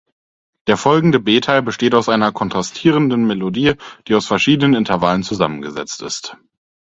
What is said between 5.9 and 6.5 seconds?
ist.